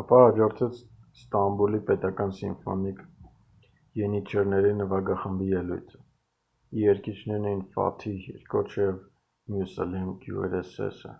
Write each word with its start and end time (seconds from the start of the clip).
ապա 0.00 0.18
հաջորդեց 0.24 0.76
ստամբուլի 1.20 1.80
պետական 1.88 2.34
սիմֆոնիկ 2.40 3.00
ենիչերների 4.02 4.70
նվագախմբի 4.82 5.50
ելույթը 5.56 6.00
և 6.04 6.80
երգիչներն 6.84 7.50
էին 7.54 7.66
ֆաթիհ 7.76 8.30
էրկոչը 8.38 8.82
և 8.90 9.04
մյուսլյում 9.58 10.16
գյուրսեսը 10.26 11.18